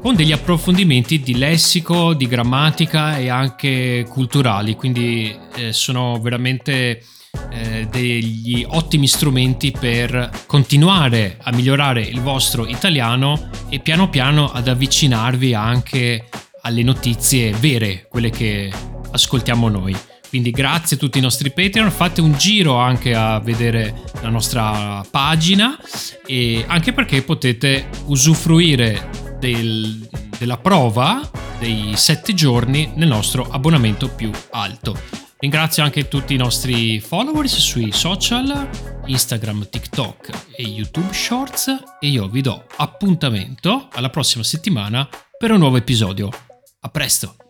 con 0.02 0.16
degli 0.16 0.32
approfondimenti 0.32 1.20
di 1.20 1.38
lessico, 1.38 2.16
di 2.16 2.28
grammatica 2.28 3.18
e 3.18 3.30
anche 3.30 4.08
culturali, 4.10 4.76
quindi 4.76 5.36
eh, 5.56 5.72
sono 5.72 6.20
veramente 6.20 7.04
eh, 7.52 7.88
degli 7.90 8.66
ottimi 8.68 9.08
strumenti 9.08 9.72
per 9.72 10.30
continuare 10.46 11.38
a 11.42 11.52
migliorare 11.52 12.02
il 12.02 12.22
vostro 12.22 12.66
italiano 12.66 13.50
e 13.70 13.80
piano 13.80 14.10
piano 14.10 14.52
ad 14.52 14.68
avvicinarvi 14.68 15.54
anche 15.54 16.28
alle 16.62 16.84
notizie 16.84 17.52
vere, 17.52 18.08
quelle 18.10 18.30
che 18.30 18.72
ascoltiamo 19.12 19.70
noi. 19.70 19.96
Quindi 20.28 20.52
grazie 20.52 20.98
a 20.98 21.00
tutti 21.00 21.18
i 21.18 21.22
nostri 21.22 21.52
Patreon, 21.52 21.92
fate 21.92 22.20
un 22.20 22.34
giro 22.34 22.76
anche 22.76 23.14
a 23.14 23.40
vedere 23.40 24.04
la 24.22 24.30
nostra 24.30 25.06
pagina 25.10 25.78
e 26.26 26.66
anche 26.68 26.92
perché 26.92 27.22
potete 27.22 27.88
usufruire 28.08 29.10
del, 29.40 30.08
della 30.38 30.58
prova 30.58 31.22
dei 31.60 31.94
7 31.96 32.34
giorni 32.34 32.92
nel 32.96 33.08
nostro 33.08 33.48
abbonamento 33.50 34.10
più 34.10 34.30
alto. 34.52 35.25
Ringrazio 35.46 35.84
anche 35.84 36.08
tutti 36.08 36.34
i 36.34 36.38
nostri 36.38 37.00
followers 37.00 37.56
sui 37.58 37.92
social, 37.92 38.68
Instagram, 39.06 39.70
TikTok 39.70 40.54
e 40.56 40.64
YouTube 40.64 41.14
Shorts 41.14 41.68
e 42.00 42.08
io 42.08 42.28
vi 42.28 42.42
do 42.42 42.66
appuntamento 42.78 43.88
alla 43.92 44.10
prossima 44.10 44.44
settimana 44.44 45.08
per 45.38 45.52
un 45.52 45.60
nuovo 45.60 45.78
episodio. 45.78 46.32
A 46.80 46.90
presto! 46.90 47.45